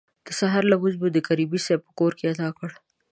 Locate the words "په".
1.85-1.91